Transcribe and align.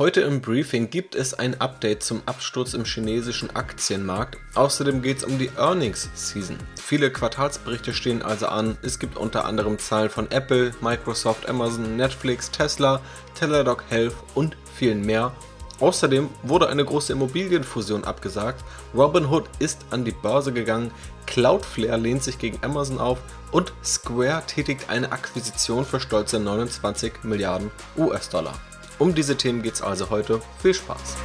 Heute 0.00 0.22
im 0.22 0.40
Briefing 0.40 0.88
gibt 0.88 1.14
es 1.14 1.34
ein 1.34 1.60
Update 1.60 2.02
zum 2.02 2.22
Absturz 2.24 2.72
im 2.72 2.86
chinesischen 2.86 3.54
Aktienmarkt. 3.54 4.38
Außerdem 4.54 5.02
geht 5.02 5.18
es 5.18 5.24
um 5.24 5.38
die 5.38 5.50
Earnings 5.58 6.08
Season. 6.14 6.56
Viele 6.82 7.12
Quartalsberichte 7.12 7.92
stehen 7.92 8.22
also 8.22 8.46
an. 8.46 8.78
Es 8.80 8.98
gibt 8.98 9.18
unter 9.18 9.44
anderem 9.44 9.78
Zahlen 9.78 10.08
von 10.08 10.30
Apple, 10.30 10.72
Microsoft, 10.80 11.46
Amazon, 11.50 11.98
Netflix, 11.98 12.50
Tesla, 12.50 13.02
Teladoc 13.38 13.84
Health 13.90 14.14
und 14.34 14.56
vielen 14.74 15.04
mehr. 15.04 15.32
Außerdem 15.80 16.30
wurde 16.44 16.70
eine 16.70 16.86
große 16.86 17.12
Immobilienfusion 17.12 18.04
abgesagt. 18.04 18.64
Robinhood 18.94 19.50
ist 19.58 19.84
an 19.90 20.06
die 20.06 20.12
Börse 20.12 20.54
gegangen. 20.54 20.92
Cloudflare 21.26 21.98
lehnt 21.98 22.24
sich 22.24 22.38
gegen 22.38 22.58
Amazon 22.64 22.96
auf 22.96 23.18
und 23.52 23.74
Square 23.84 24.44
tätigt 24.46 24.88
eine 24.88 25.12
Akquisition 25.12 25.84
für 25.84 26.00
stolze 26.00 26.40
29 26.40 27.22
Milliarden 27.24 27.70
US-Dollar. 27.98 28.54
Um 29.00 29.14
diese 29.14 29.34
Themen 29.34 29.62
geht 29.62 29.72
es 29.72 29.82
also 29.82 30.10
heute. 30.10 30.42
Viel 30.58 30.74
Spaß! 30.74 31.16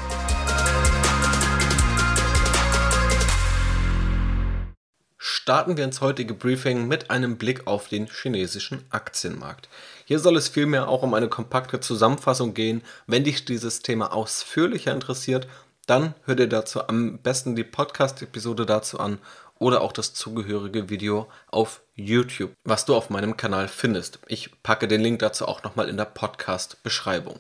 Starten 5.17 5.76
wir 5.76 5.84
ins 5.84 6.00
heutige 6.00 6.34
Briefing 6.34 6.88
mit 6.88 7.09
einem 7.12 7.38
Blick 7.38 7.67
auf 7.67 7.90
den 7.90 8.08
chinesischen 8.08 8.86
Aktienmarkt. 8.91 9.67
Hier 10.05 10.20
soll 10.20 10.38
es 10.38 10.48
vielmehr 10.48 10.88
auch 10.88 11.03
um 11.03 11.14
eine 11.14 11.27
kompakte 11.27 11.81
Zusammenfassung 11.81 12.53
gehen. 12.53 12.81
Wenn 13.08 13.26
dich 13.26 13.44
dieses 13.44 13.81
Thema 13.81 14.14
ausführlicher 14.14 14.94
interessiert, 14.94 15.50
dann 15.86 16.16
hör 16.23 16.36
dir 16.36 16.48
dazu 16.48 16.88
am 16.88 17.17
besten 17.17 17.58
die 17.58 17.66
Podcast-Episode 17.66 18.66
dazu 18.66 19.02
an 19.02 19.20
oder 19.59 19.81
auch 19.81 19.92
das 19.92 20.14
zugehörige 20.14 20.89
Video 20.89 21.28
auf 21.52 21.81
YouTube, 21.94 22.53
was 22.64 22.86
du 22.86 22.95
auf 22.95 23.09
meinem 23.09 23.36
Kanal 23.36 23.67
findest. 23.67 24.20
Ich 24.28 24.64
packe 24.64 24.88
den 24.88 25.02
Link 25.02 25.20
dazu 25.20 25.45
auch 25.45 25.64
nochmal 25.64 25.89
in 25.89 25.98
der 25.98 26.05
Podcast-Beschreibung. 26.05 27.38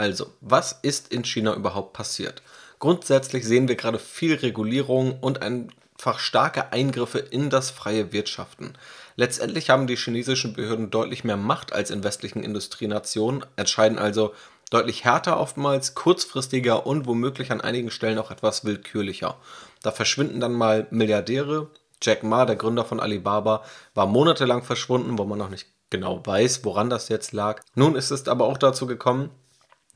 Also, 0.00 0.32
was 0.40 0.78
ist 0.80 1.12
in 1.12 1.26
China 1.26 1.54
überhaupt 1.54 1.92
passiert? 1.92 2.40
Grundsätzlich 2.78 3.44
sehen 3.44 3.68
wir 3.68 3.76
gerade 3.76 3.98
viel 3.98 4.34
Regulierung 4.34 5.18
und 5.20 5.42
einfach 5.42 6.18
starke 6.18 6.72
Eingriffe 6.72 7.18
in 7.18 7.50
das 7.50 7.68
freie 7.68 8.10
Wirtschaften. 8.10 8.72
Letztendlich 9.16 9.68
haben 9.68 9.86
die 9.86 9.96
chinesischen 9.96 10.54
Behörden 10.54 10.88
deutlich 10.88 11.22
mehr 11.22 11.36
Macht 11.36 11.74
als 11.74 11.90
in 11.90 12.02
westlichen 12.02 12.42
Industrienationen, 12.42 13.44
entscheiden 13.56 13.98
also 13.98 14.32
deutlich 14.70 15.04
härter 15.04 15.38
oftmals, 15.38 15.94
kurzfristiger 15.94 16.86
und 16.86 17.04
womöglich 17.04 17.52
an 17.52 17.60
einigen 17.60 17.90
Stellen 17.90 18.18
auch 18.18 18.30
etwas 18.30 18.64
willkürlicher. 18.64 19.36
Da 19.82 19.90
verschwinden 19.90 20.40
dann 20.40 20.54
mal 20.54 20.86
Milliardäre. 20.88 21.68
Jack 22.00 22.22
Ma, 22.22 22.46
der 22.46 22.56
Gründer 22.56 22.86
von 22.86 23.00
Alibaba, 23.00 23.64
war 23.92 24.06
monatelang 24.06 24.62
verschwunden, 24.62 25.18
wo 25.18 25.24
man 25.26 25.38
noch 25.38 25.50
nicht 25.50 25.66
genau 25.90 26.24
weiß, 26.24 26.64
woran 26.64 26.88
das 26.88 27.10
jetzt 27.10 27.32
lag. 27.32 27.60
Nun 27.74 27.96
ist 27.96 28.10
es 28.10 28.26
aber 28.28 28.46
auch 28.46 28.56
dazu 28.56 28.86
gekommen, 28.86 29.28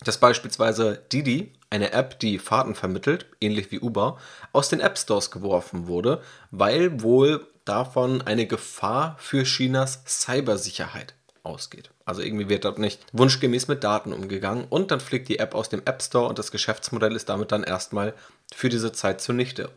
dass 0.02 0.18
beispielsweise 0.18 1.02
Didi, 1.12 1.52
eine 1.70 1.92
App, 1.92 2.18
die 2.20 2.38
Fahrten 2.38 2.74
vermittelt, 2.74 3.26
ähnlich 3.40 3.70
wie 3.70 3.80
Uber, 3.80 4.18
aus 4.52 4.68
den 4.68 4.80
App 4.80 4.98
Stores 4.98 5.30
geworfen 5.30 5.86
wurde, 5.86 6.22
weil 6.50 7.02
wohl 7.02 7.46
davon 7.64 8.22
eine 8.22 8.46
Gefahr 8.46 9.16
für 9.18 9.44
Chinas 9.44 10.02
Cybersicherheit 10.06 11.14
ausgeht. 11.42 11.90
Also 12.04 12.22
irgendwie 12.22 12.48
wird 12.48 12.64
dort 12.64 12.78
nicht 12.78 13.04
wunschgemäß 13.12 13.68
mit 13.68 13.84
Daten 13.84 14.12
umgegangen 14.12 14.66
und 14.68 14.90
dann 14.90 15.00
fliegt 15.00 15.28
die 15.28 15.38
App 15.38 15.54
aus 15.54 15.68
dem 15.68 15.82
App 15.84 16.02
Store 16.02 16.28
und 16.28 16.38
das 16.38 16.50
Geschäftsmodell 16.50 17.14
ist 17.14 17.28
damit 17.28 17.52
dann 17.52 17.64
erstmal 17.64 18.14
für 18.54 18.68
diese 18.68 18.92
Zeit 18.92 19.20
zunichte. 19.20 19.70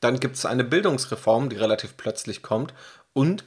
Dann 0.00 0.20
gibt 0.20 0.36
es 0.36 0.46
eine 0.46 0.64
Bildungsreform, 0.64 1.48
die 1.48 1.56
relativ 1.56 1.96
plötzlich 1.96 2.42
kommt 2.42 2.72
und 3.12 3.44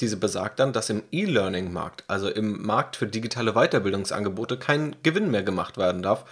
diese 0.00 0.16
besagt 0.16 0.58
dann, 0.58 0.72
dass 0.72 0.90
im 0.90 1.02
E-Learning-Markt, 1.12 2.04
also 2.08 2.28
im 2.28 2.64
Markt 2.64 2.96
für 2.96 3.06
digitale 3.06 3.52
Weiterbildungsangebote, 3.52 4.58
kein 4.58 4.96
Gewinn 5.02 5.30
mehr 5.30 5.42
gemacht 5.42 5.76
werden 5.76 6.02
darf 6.02 6.24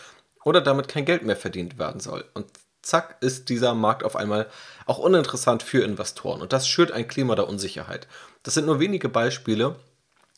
oder 0.44 0.60
damit 0.60 0.88
kein 0.88 1.04
Geld 1.04 1.22
mehr 1.22 1.36
verdient 1.36 1.78
werden 1.78 2.00
soll. 2.00 2.24
Und 2.34 2.46
zack 2.82 3.16
ist 3.20 3.48
dieser 3.48 3.74
Markt 3.74 4.04
auf 4.04 4.16
einmal 4.16 4.48
auch 4.86 4.98
uninteressant 4.98 5.62
für 5.62 5.84
Investoren. 5.84 6.42
Und 6.42 6.52
das 6.52 6.66
schürt 6.66 6.90
ein 6.90 7.06
Klima 7.06 7.36
der 7.36 7.48
Unsicherheit. 7.48 8.08
Das 8.42 8.54
sind 8.54 8.66
nur 8.66 8.80
wenige 8.80 9.08
Beispiele. 9.08 9.76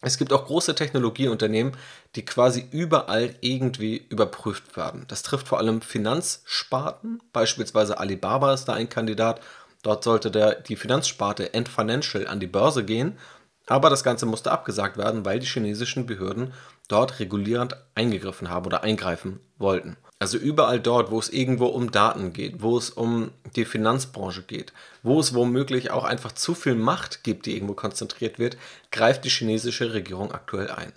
Es 0.03 0.19
gibt 0.19 0.35
auch 0.35 0.45
große 0.45 0.75
Technologieunternehmen, 0.75 1.75
die 2.15 2.27
quasi 2.27 2.69
überall 2.71 3.35
irgendwie 3.41 4.05
überprüft 4.11 4.77
werden. 4.77 5.07
Das 5.09 5.23
trifft 5.23 5.49
vor 5.49 5.59
allem 5.59 5.81
Finanzsparten, 5.81 7.23
beispielsweise 7.33 7.99
Alibaba 7.99 8.53
ist 8.53 8.67
da 8.67 8.75
ein 8.75 8.91
Kandidat 8.91 9.41
Dort 9.85 10.03
sollte 10.03 10.31
der, 10.31 10.57
die 10.57 10.77
Finanzsparte 10.77 11.53
Ant 11.55 11.69
Financial 11.69 12.27
an 12.27 12.41
die 12.41 12.47
Börse 12.49 12.85
gehen, 12.85 13.19
aber 13.67 13.91
das 13.91 14.03
Ganze 14.03 14.27
musste 14.27 14.51
abgesagt 14.51 14.97
werden, 14.97 15.25
weil 15.25 15.39
die 15.39 15.47
chinesischen 15.47 16.07
Behörden 16.07 16.53
dort 16.89 17.21
regulierend 17.21 17.77
eingegriffen 17.95 18.49
haben 18.49 18.67
oder 18.67 18.83
eingreifen 18.83 19.41
wollten. 19.59 19.97
Also 20.19 20.39
überall 20.39 20.81
dort, 20.81 21.11
wo 21.11 21.19
es 21.19 21.29
irgendwo 21.29 21.67
um 21.67 21.91
Daten 21.91 22.33
geht, 22.33 22.63
wo 22.63 22.79
es 22.79 22.89
um 22.89 23.31
die 23.57 23.67
Finanzbranche 23.67 24.43
geht, 24.43 24.73
wo 25.03 25.21
es 25.21 25.35
womöglich 25.35 25.91
auch 25.91 26.05
einfach 26.05 26.33
zu 26.33 26.55
viel 26.55 26.77
Macht 26.77 27.23
gibt, 27.23 27.45
die 27.45 27.55
irgendwo 27.55 27.75
konzentriert 27.75 28.39
wird, 28.39 28.57
greift 28.91 29.25
die 29.25 29.31
chinesische 29.31 29.93
Regierung 29.93 30.33
aktuell 30.33 30.71
ein. 30.71 30.95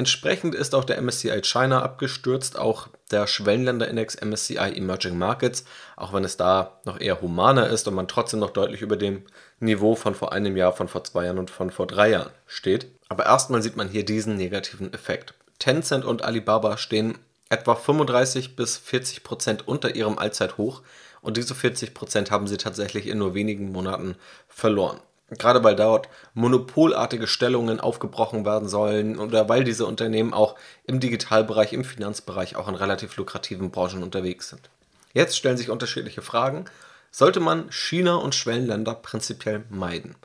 Entsprechend 0.00 0.54
ist 0.54 0.74
auch 0.74 0.84
der 0.84 0.96
MSCI 0.96 1.42
China 1.42 1.82
abgestürzt, 1.82 2.58
auch 2.58 2.88
der 3.10 3.26
Schwellenländerindex 3.26 4.16
MSCI 4.18 4.72
Emerging 4.74 5.18
Markets, 5.18 5.66
auch 5.94 6.14
wenn 6.14 6.24
es 6.24 6.38
da 6.38 6.80
noch 6.86 6.98
eher 6.98 7.20
humaner 7.20 7.68
ist 7.68 7.86
und 7.86 7.92
man 7.92 8.08
trotzdem 8.08 8.40
noch 8.40 8.48
deutlich 8.48 8.80
über 8.80 8.96
dem 8.96 9.24
Niveau 9.58 9.94
von 9.96 10.14
vor 10.14 10.32
einem 10.32 10.56
Jahr, 10.56 10.72
von 10.72 10.88
vor 10.88 11.04
zwei 11.04 11.26
Jahren 11.26 11.38
und 11.38 11.50
von 11.50 11.70
vor 11.70 11.86
drei 11.86 12.12
Jahren 12.12 12.30
steht. 12.46 12.86
Aber 13.10 13.26
erstmal 13.26 13.60
sieht 13.60 13.76
man 13.76 13.90
hier 13.90 14.02
diesen 14.02 14.38
negativen 14.38 14.90
Effekt. 14.94 15.34
Tencent 15.58 16.06
und 16.06 16.22
Alibaba 16.22 16.78
stehen 16.78 17.18
etwa 17.50 17.74
35 17.74 18.56
bis 18.56 18.78
40 18.78 19.22
Prozent 19.22 19.68
unter 19.68 19.94
ihrem 19.94 20.18
Allzeithoch 20.18 20.80
und 21.20 21.36
diese 21.36 21.54
40 21.54 21.92
Prozent 21.92 22.30
haben 22.30 22.46
sie 22.46 22.56
tatsächlich 22.56 23.06
in 23.06 23.18
nur 23.18 23.34
wenigen 23.34 23.70
Monaten 23.70 24.16
verloren. 24.48 24.98
Gerade 25.38 25.62
weil 25.62 25.76
dort 25.76 26.08
monopolartige 26.34 27.26
Stellungen 27.26 27.78
aufgebrochen 27.78 28.44
werden 28.44 28.68
sollen 28.68 29.18
oder 29.18 29.48
weil 29.48 29.62
diese 29.62 29.86
Unternehmen 29.86 30.34
auch 30.34 30.56
im 30.84 30.98
Digitalbereich, 30.98 31.72
im 31.72 31.84
Finanzbereich 31.84 32.56
auch 32.56 32.68
in 32.68 32.74
relativ 32.74 33.16
lukrativen 33.16 33.70
Branchen 33.70 34.02
unterwegs 34.02 34.48
sind. 34.48 34.70
Jetzt 35.12 35.36
stellen 35.36 35.56
sich 35.56 35.70
unterschiedliche 35.70 36.22
Fragen. 36.22 36.64
Sollte 37.12 37.40
man 37.40 37.70
China 37.70 38.16
und 38.16 38.34
Schwellenländer 38.34 38.94
prinzipiell 38.94 39.64
meiden? 39.70 40.16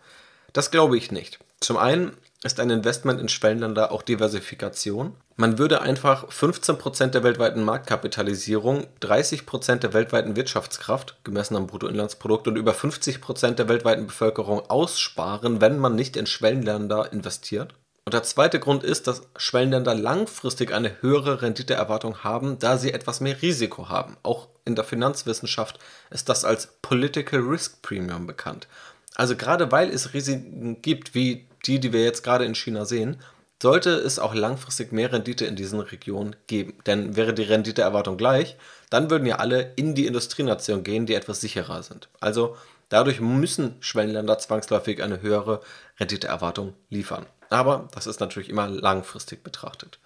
Das 0.53 0.71
glaube 0.71 0.97
ich 0.97 1.11
nicht. 1.11 1.39
Zum 1.59 1.77
einen 1.77 2.15
ist 2.43 2.59
ein 2.59 2.69
Investment 2.69 3.19
in 3.19 3.29
Schwellenländer 3.29 3.91
auch 3.91 4.01
Diversifikation. 4.01 5.15
Man 5.35 5.57
würde 5.57 5.81
einfach 5.81 6.29
15% 6.29 7.07
der 7.07 7.23
weltweiten 7.23 7.63
Marktkapitalisierung, 7.63 8.87
30% 9.01 9.77
der 9.77 9.93
weltweiten 9.93 10.35
Wirtschaftskraft, 10.35 11.17
gemessen 11.23 11.55
am 11.55 11.67
Bruttoinlandsprodukt, 11.67 12.47
und 12.47 12.55
über 12.55 12.73
50% 12.73 13.51
der 13.51 13.67
weltweiten 13.67 14.07
Bevölkerung 14.07 14.61
aussparen, 14.69 15.59
wenn 15.61 15.79
man 15.79 15.95
nicht 15.95 16.17
in 16.17 16.27
Schwellenländer 16.27 17.11
investiert. 17.11 17.73
Und 18.07 18.13
der 18.13 18.21
zweite 18.21 18.59
Grund 18.59 18.83
ist, 18.83 19.07
dass 19.07 19.23
Schwellenländer 19.35 19.95
langfristig 19.95 20.71
eine 20.71 21.01
höhere 21.01 21.41
Renditeerwartung 21.41 22.23
haben, 22.23 22.59
da 22.59 22.77
sie 22.77 22.93
etwas 22.93 23.19
mehr 23.19 23.41
Risiko 23.41 23.89
haben. 23.89 24.15
Auch 24.21 24.47
in 24.63 24.75
der 24.75 24.83
Finanzwissenschaft 24.83 25.79
ist 26.11 26.29
das 26.29 26.45
als 26.45 26.67
Political 26.83 27.39
Risk 27.39 27.81
Premium 27.81 28.27
bekannt. 28.27 28.67
Also 29.15 29.35
gerade 29.35 29.71
weil 29.71 29.89
es 29.89 30.13
Risiken 30.13 30.81
gibt, 30.83 31.15
wie 31.15 31.47
die, 31.67 31.79
die 31.79 31.93
wir 31.93 32.03
jetzt 32.03 32.23
gerade 32.23 32.45
in 32.45 32.55
China 32.55 32.85
sehen, 32.85 33.17
sollte 33.61 33.91
es 33.91 34.19
auch 34.19 34.35
langfristig 34.35 34.91
mehr 34.91 35.11
Rendite 35.11 35.45
in 35.45 35.55
diesen 35.55 35.79
Regionen 35.79 36.35
geben. 36.47 36.77
Denn 36.85 37.15
wäre 37.15 37.33
die 37.33 37.43
Renditeerwartung 37.43 38.17
gleich, 38.17 38.57
dann 38.89 39.09
würden 39.09 39.25
ja 39.25 39.37
alle 39.37 39.73
in 39.75 39.95
die 39.95 40.07
Industrienation 40.07 40.83
gehen, 40.83 41.05
die 41.05 41.15
etwas 41.15 41.41
sicherer 41.41 41.81
sind. 41.81 42.09
Also 42.19 42.57
dadurch 42.89 43.21
müssen 43.21 43.75
Schwellenländer 43.79 44.37
zwangsläufig 44.39 45.01
eine 45.01 45.21
höhere 45.21 45.61
Renditeerwartung 45.99 46.73
liefern. 46.89 47.25
Aber 47.49 47.87
das 47.93 48.07
ist 48.07 48.19
natürlich 48.19 48.49
immer 48.49 48.67
langfristig 48.67 49.43
betrachtet. 49.43 49.99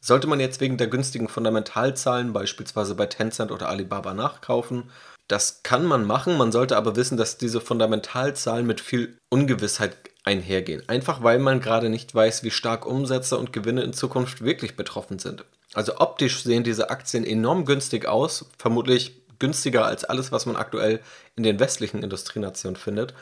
Sollte 0.00 0.26
man 0.26 0.40
jetzt 0.40 0.60
wegen 0.60 0.78
der 0.78 0.86
günstigen 0.86 1.28
Fundamentalzahlen 1.28 2.32
beispielsweise 2.32 2.94
bei 2.94 3.06
Tencent 3.06 3.52
oder 3.52 3.68
Alibaba 3.68 4.14
nachkaufen, 4.14 4.90
das 5.28 5.62
kann 5.62 5.84
man 5.84 6.06
machen, 6.06 6.36
man 6.36 6.50
sollte 6.50 6.76
aber 6.76 6.96
wissen, 6.96 7.16
dass 7.16 7.38
diese 7.38 7.60
Fundamentalzahlen 7.60 8.66
mit 8.66 8.80
viel 8.80 9.16
Ungewissheit 9.28 10.09
einhergehen. 10.24 10.88
Einfach 10.88 11.22
weil 11.22 11.38
man 11.38 11.60
gerade 11.60 11.88
nicht 11.88 12.14
weiß, 12.14 12.42
wie 12.44 12.50
stark 12.50 12.86
Umsätze 12.86 13.38
und 13.38 13.52
Gewinne 13.52 13.82
in 13.82 13.92
Zukunft 13.92 14.42
wirklich 14.42 14.76
betroffen 14.76 15.18
sind. 15.18 15.44
Also 15.74 15.98
optisch 15.98 16.42
sehen 16.42 16.64
diese 16.64 16.90
Aktien 16.90 17.24
enorm 17.24 17.64
günstig 17.64 18.06
aus, 18.06 18.46
vermutlich 18.58 19.20
günstiger 19.38 19.86
als 19.86 20.04
alles, 20.04 20.32
was 20.32 20.46
man 20.46 20.56
aktuell 20.56 21.00
in 21.36 21.42
den 21.42 21.60
westlichen 21.60 22.02
Industrienationen 22.02 22.76
findet. 22.76 23.14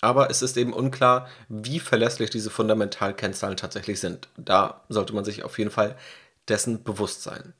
Aber 0.00 0.30
es 0.30 0.42
ist 0.42 0.56
eben 0.56 0.72
unklar, 0.72 1.28
wie 1.48 1.80
verlässlich 1.80 2.30
diese 2.30 2.50
Fundamentalkennzahlen 2.50 3.56
tatsächlich 3.56 4.00
sind. 4.00 4.28
Da 4.36 4.82
sollte 4.88 5.14
man 5.14 5.24
sich 5.24 5.42
auf 5.42 5.58
jeden 5.58 5.70
Fall 5.70 5.96
dessen 6.48 6.82
bewusst 6.82 7.22
sein. 7.22 7.54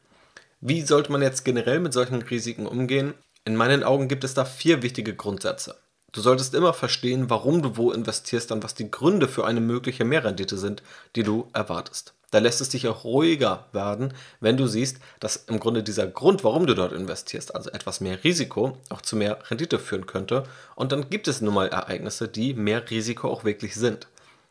Wie 0.60 0.82
sollte 0.82 1.12
man 1.12 1.22
jetzt 1.22 1.44
generell 1.44 1.80
mit 1.80 1.92
solchen 1.92 2.22
Risiken 2.22 2.66
umgehen? 2.66 3.14
In 3.44 3.56
meinen 3.56 3.84
Augen 3.84 4.08
gibt 4.08 4.24
es 4.24 4.34
da 4.34 4.44
vier 4.44 4.82
wichtige 4.82 5.14
Grundsätze. 5.14 5.76
Du 6.16 6.22
solltest 6.22 6.54
immer 6.54 6.72
verstehen, 6.72 7.28
warum 7.28 7.60
du 7.60 7.76
wo 7.76 7.92
investierst 7.92 8.50
und 8.50 8.64
was 8.64 8.74
die 8.74 8.90
Gründe 8.90 9.28
für 9.28 9.44
eine 9.44 9.60
mögliche 9.60 10.06
Mehrrendite 10.06 10.56
sind, 10.56 10.82
die 11.14 11.22
du 11.22 11.46
erwartest. 11.52 12.14
Da 12.30 12.38
lässt 12.38 12.62
es 12.62 12.70
dich 12.70 12.88
auch 12.88 13.04
ruhiger 13.04 13.66
werden, 13.72 14.14
wenn 14.40 14.56
du 14.56 14.66
siehst, 14.66 14.96
dass 15.20 15.36
im 15.36 15.60
Grunde 15.60 15.82
dieser 15.82 16.06
Grund, 16.06 16.42
warum 16.42 16.66
du 16.66 16.72
dort 16.72 16.92
investierst, 16.92 17.54
also 17.54 17.68
etwas 17.68 18.00
mehr 18.00 18.24
Risiko, 18.24 18.78
auch 18.88 19.02
zu 19.02 19.14
mehr 19.14 19.40
Rendite 19.50 19.78
führen 19.78 20.06
könnte. 20.06 20.44
Und 20.74 20.90
dann 20.90 21.10
gibt 21.10 21.28
es 21.28 21.42
nun 21.42 21.52
mal 21.52 21.68
Ereignisse, 21.68 22.28
die 22.28 22.54
mehr 22.54 22.88
Risiko 22.88 23.28
auch 23.28 23.44
wirklich 23.44 23.74
sind. 23.74 24.08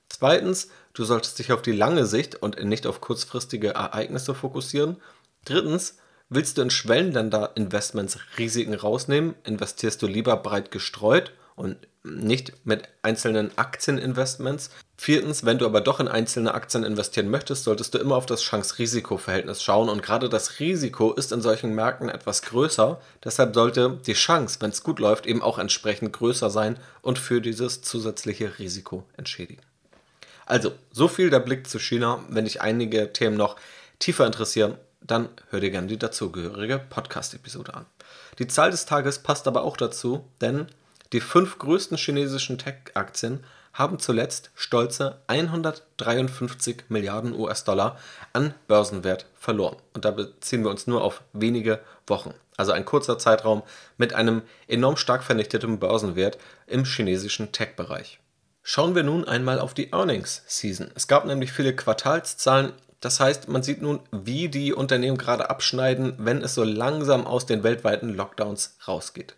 Zweitens, 0.08 0.70
du 0.94 1.04
solltest 1.04 1.40
dich 1.40 1.52
auf 1.52 1.64
die 1.64 1.72
lange 1.72 2.06
Sicht 2.06 2.36
und 2.36 2.64
nicht 2.64 2.86
auf 2.86 3.02
kurzfristige 3.02 3.70
Ereignisse 3.70 4.36
fokussieren. 4.36 4.98
Drittens, 5.46 5.98
willst 6.30 6.60
du 6.60 6.62
in 6.62 6.70
Schwellenländer-Investments 6.70 8.20
Risiken 8.38 8.76
rausnehmen, 8.76 9.34
investierst 9.46 10.04
du 10.04 10.06
lieber 10.06 10.38
breit 10.38 10.70
gestreut 10.70 11.32
und 11.56 11.78
nicht 12.04 12.66
mit 12.66 12.88
einzelnen 13.02 13.57
Aktieninvestments. 13.57 14.69
Viertens, 14.98 15.44
wenn 15.44 15.57
du 15.57 15.66
aber 15.66 15.81
doch 15.81 16.00
in 16.00 16.07
einzelne 16.07 16.54
Aktien 16.54 16.84
investieren 16.84 17.30
möchtest, 17.30 17.63
solltest 17.63 17.94
du 17.94 17.98
immer 17.98 18.16
auf 18.16 18.25
das 18.25 18.42
Chance-Risiko-Verhältnis 18.44 19.63
schauen 19.63 19.90
und 19.90 20.04
gerade 20.04 20.30
das 20.30 20.60
Risiko 20.60 21.13
ist 21.13 21.31
in 21.31 21.42
solchen 21.42 21.74
Märkten 21.74 22.10
etwas 22.10 22.44
größer. 22.44 23.00
Deshalb 23.24 23.56
sollte 23.56 24.00
die 24.06 24.13
Chance, 24.13 24.57
wenn 24.62 24.69
es 24.69 24.84
gut 24.84 25.00
läuft, 25.00 25.25
eben 25.25 25.42
auch 25.42 25.57
entsprechend 25.57 26.13
größer 26.13 26.50
sein 26.50 26.78
und 27.02 27.18
für 27.18 27.42
dieses 27.42 27.81
zusätzliche 27.81 28.60
Risiko 28.60 29.04
entschädigen. 29.18 29.62
Also, 30.46 30.74
so 30.92 31.07
viel 31.07 31.31
der 31.31 31.40
Blick 31.40 31.68
zu 31.68 31.80
China. 31.80 32.24
Wenn 32.30 32.46
dich 32.46 32.62
einige 32.62 33.12
Themen 33.12 33.36
noch 33.36 33.56
tiefer 33.98 34.28
interessieren, 34.28 34.78
dann 35.02 35.30
hör 35.50 35.60
dir 35.60 35.72
gerne 35.72 35.88
die 35.88 35.98
dazugehörige 35.98 36.80
Podcast-Episode 36.80 37.74
an. 37.74 37.86
Die 38.40 38.48
Zahl 38.48 38.72
des 38.72 38.86
Tages 38.86 39.19
passt 39.19 39.48
aber 39.48 39.63
auch 39.63 39.78
dazu, 39.78 40.24
denn 40.42 40.68
die 41.13 41.22
fünf 41.22 41.60
größten 41.60 41.98
chinesischen 41.98 42.57
Tech-Aktien 42.57 43.44
haben 43.74 44.00
zuletzt 44.00 44.52
stolze 44.56 45.19
153 45.28 46.86
Milliarden 46.88 47.38
US-Dollar 47.38 47.98
an 48.31 48.54
Börsenwert 48.68 49.25
verloren. 49.36 49.75
Und 49.94 50.06
da 50.06 50.12
beziehen 50.12 50.63
wir 50.63 50.72
uns 50.72 50.88
nur 50.88 51.04
auf 51.04 51.22
wenige 51.34 51.81
Wochen. 52.07 52.34
Also 52.57 52.72
ein 52.72 52.86
kurzer 52.86 53.19
Zeitraum 53.19 53.63
mit 53.98 54.13
einem 54.13 54.44
enorm 54.68 54.96
stark 54.96 55.24
vernichteten 55.24 55.78
Börsenwert 55.78 56.38
im 56.68 56.86
chinesischen 56.86 57.52
Tech-Bereich. 57.52 58.19
Schauen 58.63 58.96
wir 58.96 59.04
nun 59.04 59.28
einmal 59.28 59.60
auf 59.60 59.74
die 59.74 59.92
Earnings 59.92 60.42
Season. 60.48 60.90
Es 60.96 61.07
gab 61.07 61.25
nämlich 61.25 61.52
viele 61.52 61.75
Quartalszahlen. 61.75 62.72
Das 63.02 63.19
heißt, 63.19 63.50
man 63.50 63.62
sieht 63.62 63.81
nun, 63.81 64.00
wie 64.12 64.48
die 64.48 64.74
Unternehmen 64.74 65.18
gerade 65.18 65.50
abschneiden, 65.50 66.16
wenn 66.18 66.42
es 66.42 66.56
so 66.56 66.63
langsam 66.63 67.28
aus 67.28 67.46
den 67.46 67.63
weltweiten 67.63 68.16
Lockdowns 68.16 68.78
rausgeht. 68.88 69.36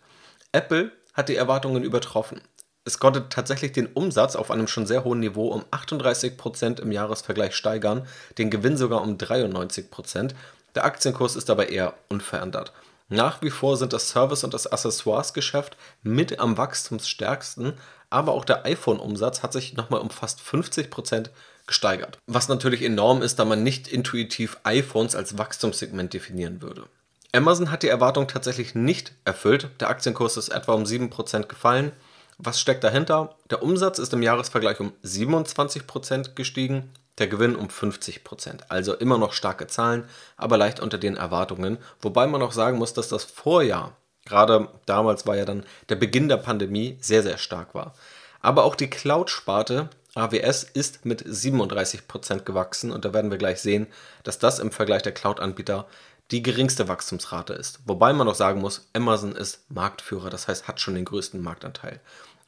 Apple 0.52 0.92
hat 1.18 1.28
die 1.28 1.36
Erwartungen 1.36 1.82
übertroffen. 1.82 2.40
Es 2.84 2.98
konnte 2.98 3.28
tatsächlich 3.28 3.72
den 3.72 3.88
Umsatz 3.88 4.36
auf 4.36 4.50
einem 4.50 4.68
schon 4.68 4.86
sehr 4.86 5.04
hohen 5.04 5.20
Niveau 5.20 5.48
um 5.48 5.64
38% 5.72 6.80
im 6.80 6.92
Jahresvergleich 6.92 7.54
steigern, 7.54 8.06
den 8.38 8.48
Gewinn 8.48 8.78
sogar 8.78 9.02
um 9.02 9.18
93%. 9.18 10.30
Der 10.74 10.84
Aktienkurs 10.84 11.36
ist 11.36 11.48
dabei 11.48 11.66
eher 11.66 11.94
unverändert. 12.08 12.72
Nach 13.08 13.42
wie 13.42 13.50
vor 13.50 13.76
sind 13.76 13.92
das 13.92 14.10
Service- 14.10 14.44
und 14.44 14.54
das 14.54 14.70
Accessoires-Geschäft 14.70 15.76
mit 16.02 16.38
am 16.38 16.56
wachstumsstärksten, 16.56 17.74
aber 18.10 18.32
auch 18.32 18.44
der 18.44 18.64
iPhone-Umsatz 18.64 19.42
hat 19.42 19.52
sich 19.52 19.74
nochmal 19.74 20.00
um 20.00 20.10
fast 20.10 20.40
50% 20.40 21.30
gesteigert. 21.66 22.18
Was 22.26 22.48
natürlich 22.48 22.82
enorm 22.82 23.22
ist, 23.22 23.38
da 23.38 23.44
man 23.44 23.62
nicht 23.62 23.88
intuitiv 23.88 24.58
iPhones 24.62 25.14
als 25.14 25.36
Wachstumssegment 25.36 26.14
definieren 26.14 26.62
würde. 26.62 26.86
Amazon 27.32 27.70
hat 27.70 27.82
die 27.82 27.88
Erwartung 27.88 28.26
tatsächlich 28.26 28.74
nicht 28.74 29.12
erfüllt. 29.24 29.68
Der 29.80 29.90
Aktienkurs 29.90 30.36
ist 30.36 30.48
etwa 30.48 30.72
um 30.72 30.84
7% 30.84 31.46
gefallen. 31.46 31.92
Was 32.38 32.60
steckt 32.60 32.84
dahinter? 32.84 33.36
Der 33.50 33.62
Umsatz 33.62 33.98
ist 33.98 34.12
im 34.12 34.22
Jahresvergleich 34.22 34.80
um 34.80 34.92
27% 35.04 36.34
gestiegen, 36.34 36.90
der 37.18 37.26
Gewinn 37.26 37.56
um 37.56 37.66
50%. 37.66 38.60
Also 38.68 38.94
immer 38.94 39.18
noch 39.18 39.32
starke 39.32 39.66
Zahlen, 39.66 40.04
aber 40.36 40.56
leicht 40.56 40.80
unter 40.80 40.98
den 40.98 41.16
Erwartungen. 41.16 41.78
Wobei 42.00 42.26
man 42.26 42.40
auch 42.42 42.52
sagen 42.52 42.78
muss, 42.78 42.94
dass 42.94 43.08
das 43.08 43.24
Vorjahr, 43.24 43.96
gerade 44.24 44.68
damals 44.86 45.26
war 45.26 45.36
ja 45.36 45.44
dann 45.44 45.64
der 45.88 45.96
Beginn 45.96 46.28
der 46.28 46.36
Pandemie, 46.38 46.96
sehr, 47.00 47.22
sehr 47.22 47.38
stark 47.38 47.74
war. 47.74 47.94
Aber 48.40 48.64
auch 48.64 48.76
die 48.76 48.88
Cloud-Sparte 48.88 49.90
AWS 50.14 50.64
ist 50.64 51.04
mit 51.04 51.24
37% 51.24 52.40
gewachsen 52.40 52.90
und 52.90 53.04
da 53.04 53.12
werden 53.12 53.30
wir 53.30 53.38
gleich 53.38 53.60
sehen, 53.60 53.86
dass 54.24 54.38
das 54.38 54.58
im 54.58 54.72
Vergleich 54.72 55.02
der 55.02 55.12
Cloud-Anbieter 55.12 55.86
die 56.30 56.42
geringste 56.42 56.88
Wachstumsrate 56.88 57.54
ist. 57.54 57.80
Wobei 57.86 58.12
man 58.12 58.28
auch 58.28 58.34
sagen 58.34 58.60
muss, 58.60 58.88
Amazon 58.92 59.32
ist 59.32 59.70
Marktführer, 59.70 60.30
das 60.30 60.48
heißt 60.48 60.68
hat 60.68 60.80
schon 60.80 60.94
den 60.94 61.04
größten 61.04 61.42
Marktanteil. 61.42 62.00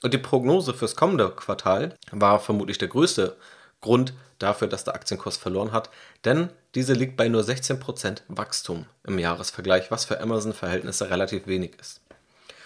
Und 0.02 0.14
die 0.14 0.18
Prognose 0.18 0.74
fürs 0.74 0.96
kommende 0.96 1.30
Quartal 1.30 1.96
war 2.10 2.40
vermutlich 2.40 2.78
der 2.78 2.88
größte 2.88 3.36
Grund 3.80 4.12
dafür, 4.38 4.68
dass 4.68 4.84
der 4.84 4.94
Aktienkurs 4.94 5.36
verloren 5.36 5.72
hat, 5.72 5.90
denn 6.24 6.50
diese 6.74 6.92
liegt 6.92 7.16
bei 7.16 7.28
nur 7.28 7.42
16% 7.42 8.22
Wachstum 8.28 8.86
im 9.04 9.18
Jahresvergleich, 9.18 9.90
was 9.90 10.04
für 10.04 10.20
Amazon-Verhältnisse 10.20 11.10
relativ 11.10 11.46
wenig 11.46 11.72
ist. 11.80 12.00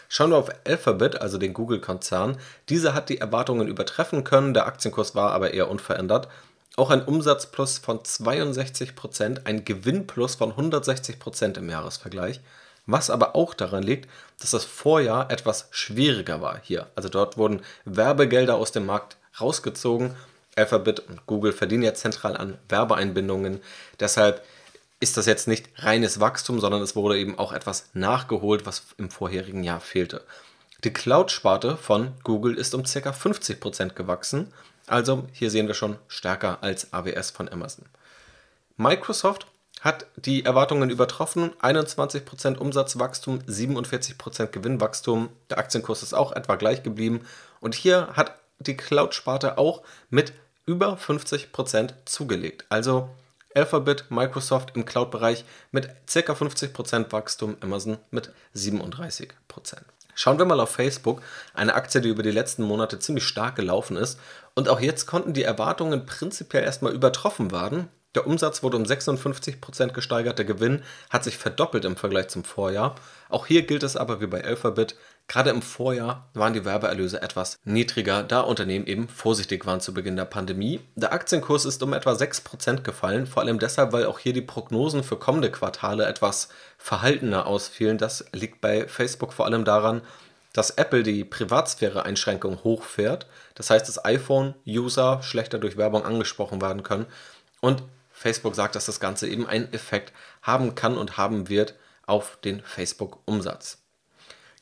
Schauen 0.08 0.30
wir 0.30 0.36
auf 0.36 0.50
Alphabet, 0.66 1.20
also 1.20 1.38
den 1.38 1.54
Google-Konzern. 1.54 2.38
Diese 2.68 2.94
hat 2.94 3.08
die 3.08 3.18
Erwartungen 3.18 3.66
übertreffen 3.66 4.22
können, 4.22 4.54
der 4.54 4.66
Aktienkurs 4.66 5.14
war 5.14 5.32
aber 5.32 5.54
eher 5.54 5.70
unverändert 5.70 6.28
auch 6.76 6.90
ein 6.90 7.04
Umsatzplus 7.04 7.78
von 7.78 8.00
62%, 8.00 9.44
ein 9.44 9.64
Gewinnplus 9.64 10.34
von 10.34 10.52
160% 10.52 11.58
im 11.58 11.70
Jahresvergleich, 11.70 12.40
was 12.86 13.10
aber 13.10 13.36
auch 13.36 13.54
daran 13.54 13.82
liegt, 13.82 14.10
dass 14.40 14.50
das 14.50 14.64
Vorjahr 14.64 15.30
etwas 15.30 15.68
schwieriger 15.70 16.40
war 16.40 16.60
hier. 16.62 16.88
Also 16.96 17.08
dort 17.08 17.38
wurden 17.38 17.62
Werbegelder 17.84 18.56
aus 18.56 18.72
dem 18.72 18.86
Markt 18.86 19.16
rausgezogen. 19.40 20.14
Alphabet 20.56 21.00
und 21.00 21.26
Google 21.26 21.52
verdienen 21.52 21.82
ja 21.82 21.94
zentral 21.94 22.36
an 22.36 22.58
Werbeeinbindungen. 22.68 23.60
Deshalb 24.00 24.44
ist 25.00 25.16
das 25.16 25.26
jetzt 25.26 25.48
nicht 25.48 25.68
reines 25.76 26.20
Wachstum, 26.20 26.60
sondern 26.60 26.82
es 26.82 26.96
wurde 26.96 27.18
eben 27.18 27.38
auch 27.38 27.52
etwas 27.52 27.90
nachgeholt, 27.94 28.66
was 28.66 28.82
im 28.98 29.10
vorherigen 29.10 29.64
Jahr 29.64 29.80
fehlte. 29.80 30.22
Die 30.84 30.92
Cloud-Sparte 30.92 31.76
von 31.76 32.12
Google 32.24 32.56
ist 32.56 32.74
um 32.74 32.82
ca. 32.82 33.10
50% 33.10 33.94
gewachsen 33.94 34.52
also 34.86 35.26
hier 35.32 35.50
sehen 35.50 35.66
wir 35.66 35.74
schon 35.74 35.98
stärker 36.08 36.62
als 36.62 36.92
AWS 36.92 37.30
von 37.30 37.48
Amazon. 37.48 37.86
Microsoft 38.76 39.46
hat 39.80 40.06
die 40.16 40.44
Erwartungen 40.44 40.90
übertroffen. 40.90 41.52
21% 41.60 42.56
Umsatzwachstum, 42.56 43.40
47% 43.40 44.46
Gewinnwachstum. 44.46 45.28
Der 45.50 45.58
Aktienkurs 45.58 46.02
ist 46.02 46.14
auch 46.14 46.32
etwa 46.32 46.56
gleich 46.56 46.82
geblieben. 46.82 47.26
Und 47.60 47.74
hier 47.74 48.08
hat 48.14 48.38
die 48.58 48.76
Cloud-Sparte 48.76 49.58
auch 49.58 49.82
mit 50.10 50.32
über 50.66 50.94
50% 50.94 51.92
zugelegt. 52.06 52.64
Also 52.70 53.10
Alphabet, 53.54 54.06
Microsoft 54.10 54.72
im 54.74 54.84
Cloud-Bereich 54.84 55.44
mit 55.70 55.88
ca. 56.06 56.32
50% 56.32 57.12
Wachstum, 57.12 57.56
Amazon 57.60 57.98
mit 58.10 58.32
37%. 58.56 59.28
Schauen 60.14 60.38
wir 60.38 60.44
mal 60.44 60.60
auf 60.60 60.70
Facebook, 60.70 61.22
eine 61.54 61.74
Aktie, 61.74 62.00
die 62.00 62.08
über 62.08 62.22
die 62.22 62.30
letzten 62.30 62.62
Monate 62.62 62.98
ziemlich 62.98 63.24
stark 63.24 63.56
gelaufen 63.56 63.96
ist. 63.96 64.18
Und 64.54 64.68
auch 64.68 64.80
jetzt 64.80 65.06
konnten 65.06 65.32
die 65.32 65.42
Erwartungen 65.42 66.06
prinzipiell 66.06 66.64
erstmal 66.64 66.92
übertroffen 66.92 67.50
werden. 67.50 67.88
Der 68.14 68.26
Umsatz 68.26 68.62
wurde 68.62 68.76
um 68.76 68.84
56% 68.84 69.88
gesteigert, 69.88 70.38
der 70.38 70.44
Gewinn 70.44 70.82
hat 71.10 71.24
sich 71.24 71.36
verdoppelt 71.36 71.84
im 71.84 71.96
Vergleich 71.96 72.28
zum 72.28 72.44
Vorjahr. 72.44 72.94
Auch 73.28 73.46
hier 73.46 73.62
gilt 73.62 73.82
es 73.82 73.96
aber 73.96 74.20
wie 74.20 74.28
bei 74.28 74.44
Alphabet, 74.44 74.94
gerade 75.28 75.50
im 75.50 75.62
Vorjahr 75.62 76.28
waren 76.34 76.52
die 76.52 76.64
Werbeerlöse 76.64 77.20
etwas 77.22 77.58
niedriger, 77.64 78.22
da 78.22 78.40
Unternehmen 78.40 78.86
eben 78.86 79.08
vorsichtig 79.08 79.66
waren 79.66 79.80
zu 79.80 79.94
Beginn 79.94 80.16
der 80.16 80.24
Pandemie. 80.24 80.80
Der 80.94 81.12
Aktienkurs 81.12 81.64
ist 81.64 81.82
um 81.82 81.92
etwa 81.92 82.12
6% 82.12 82.82
gefallen, 82.82 83.26
vor 83.26 83.42
allem 83.42 83.58
deshalb, 83.58 83.92
weil 83.92 84.06
auch 84.06 84.18
hier 84.18 84.32
die 84.32 84.42
Prognosen 84.42 85.02
für 85.02 85.16
kommende 85.16 85.50
Quartale 85.50 86.06
etwas 86.06 86.48
verhaltener 86.78 87.46
ausfielen. 87.46 87.98
Das 87.98 88.24
liegt 88.32 88.60
bei 88.60 88.86
Facebook 88.88 89.32
vor 89.32 89.46
allem 89.46 89.64
daran, 89.64 90.02
dass 90.52 90.70
Apple 90.70 91.02
die 91.02 91.24
Privatsphäre-Einschränkung 91.24 92.62
hochfährt. 92.62 93.26
Das 93.54 93.70
heißt, 93.70 93.88
dass 93.88 94.04
iPhone-User 94.04 95.22
schlechter 95.22 95.58
durch 95.58 95.76
Werbung 95.76 96.04
angesprochen 96.04 96.62
werden 96.62 96.82
können. 96.82 97.06
Und 97.60 97.82
Facebook 98.12 98.54
sagt, 98.54 98.76
dass 98.76 98.86
das 98.86 99.00
Ganze 99.00 99.28
eben 99.28 99.46
einen 99.46 99.72
Effekt 99.72 100.12
haben 100.42 100.76
kann 100.76 100.96
und 100.96 101.16
haben 101.16 101.48
wird 101.48 101.74
auf 102.06 102.38
den 102.44 102.62
Facebook-Umsatz. 102.62 103.83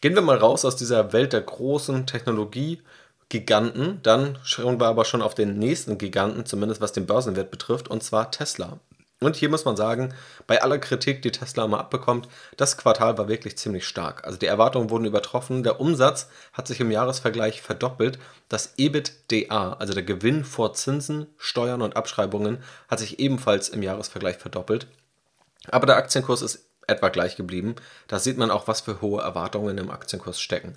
Gehen 0.03 0.17
wir 0.17 0.23
mal 0.23 0.37
raus 0.37 0.65
aus 0.65 0.75
dieser 0.75 1.13
Welt 1.13 1.33
der 1.33 1.43
großen 1.43 2.09
Technologie-Giganten, 2.09 4.01
dann 4.03 4.37
schauen 4.43 4.81
wir 4.81 4.89
aber 4.89 5.05
schon 5.05 5.23
auf 5.23 5.37
den 5.37 5.61
nächsten 5.61 5.97
Giganten, 5.97 6.45
zumindest 6.45 6.81
was 6.81 6.91
den 6.91 7.07
Börsenwert 7.07 7.53
betrifft, 7.53 7.87
und 7.87 8.03
zwar 8.03 8.33
Tesla. 8.33 8.81
Und 9.21 9.37
hier 9.37 9.49
muss 9.49 9.65
man 9.65 9.77
sagen, 9.77 10.13
bei 10.49 10.61
aller 10.61 10.81
Kritik, 10.81 11.23
die 11.23 11.31
Tesla 11.31 11.67
immer 11.67 11.79
abbekommt, 11.79 12.27
das 12.57 12.77
Quartal 12.77 13.17
war 13.17 13.29
wirklich 13.29 13.57
ziemlich 13.57 13.87
stark. 13.87 14.27
Also 14.27 14.39
die 14.39 14.47
Erwartungen 14.47 14.91
wurden 14.91 15.05
übertroffen, 15.05 15.63
der 15.63 15.81
Umsatz 15.81 16.29
hat 16.53 16.67
sich 16.67 16.81
im 16.81 16.91
Jahresvergleich 16.91 17.63
verdoppelt, 17.63 18.19
das 18.49 18.75
EBITDA, 18.79 19.75
also 19.75 19.95
der 19.95 20.03
Gewinn 20.03 20.45
vor 20.45 20.75
Zinsen, 20.75 21.29
Steuern 21.39 21.81
und 21.81 21.97
Abschreibungen, 21.97 22.59
hat 22.89 22.99
sich 22.99 23.21
ebenfalls 23.21 23.69
im 23.69 23.85
Jahresvergleich 23.85 24.39
verdoppelt. 24.39 24.89
Aber 25.71 25.87
der 25.87 25.97
Aktienkurs 25.97 26.43
ist 26.43 26.72
etwa 26.93 27.09
gleich 27.09 27.37
geblieben. 27.37 27.75
Da 28.07 28.19
sieht 28.19 28.39
man 28.39 28.51
auch, 28.51 28.69
was 28.69 28.83
für 28.83 29.01
hohe 29.01 29.23
Erwartungen 29.23 29.79
im 29.79 29.91
Aktienkurs 29.91 30.41
stecken. 30.41 30.77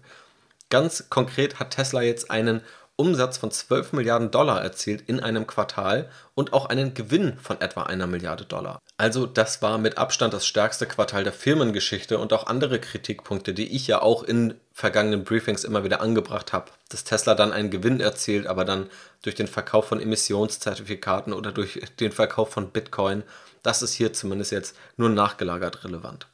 Ganz 0.70 1.10
konkret 1.10 1.60
hat 1.60 1.72
Tesla 1.72 2.02
jetzt 2.02 2.32
einen 2.32 2.62
Umsatz 2.98 3.38
von 3.38 3.52
12 3.52 3.94
Milliarden 3.94 4.32
Dollar 4.32 4.62
erzielt 4.62 5.04
in 5.08 5.20
einem 5.20 5.48
Quartal 5.48 6.10
und 6.34 6.54
auch 6.54 6.68
einen 6.68 6.94
Gewinn 6.94 7.38
von 7.38 7.60
etwa 7.60 7.84
einer 7.84 8.08
Milliarde 8.08 8.46
Dollar. 8.46 8.80
Also 8.98 9.26
das 9.26 9.62
war 9.62 9.78
mit 9.78 9.98
Abstand 9.98 10.34
das 10.34 10.48
stärkste 10.48 10.86
Quartal 10.86 11.24
der 11.24 11.34
Firmengeschichte 11.34 12.18
und 12.18 12.32
auch 12.32 12.48
andere 12.48 12.80
Kritikpunkte, 12.80 13.54
die 13.54 13.76
ich 13.76 13.88
ja 13.88 14.02
auch 14.02 14.24
in 14.24 14.56
vergangenen 14.76 15.24
Briefings 15.24 15.64
immer 15.64 15.86
wieder 15.86 16.02
angebracht 16.02 16.52
habe, 16.52 16.70
dass 16.90 17.06
Tesla 17.06 17.34
dann 17.34 17.54
einen 17.54 17.70
Gewinn 17.70 18.02
erzielt, 18.02 18.46
aber 18.46 18.66
dann 18.66 18.90
durch 19.22 19.34
den 19.34 19.48
Verkauf 19.48 19.88
von 19.88 20.02
Emissionszertifikaten 20.02 21.32
oder 21.32 21.54
durch 21.54 21.80
den 22.02 22.12
Verkauf 22.12 22.52
von 22.52 22.72
Bitcoin, 22.72 23.24
das 23.64 23.82
ist 23.82 23.94
hier 23.94 24.12
zumindest 24.12 24.52
jetzt 24.52 24.76
nur 24.98 25.10
nachgelagert 25.10 25.86
relevant. 25.86 26.28